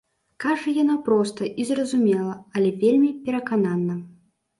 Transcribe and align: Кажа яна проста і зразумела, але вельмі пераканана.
Кажа 0.43 0.71
яна 0.83 0.95
проста 1.09 1.49
і 1.63 1.65
зразумела, 1.71 2.33
але 2.55 2.71
вельмі 2.85 3.11
пераканана. 3.29 3.99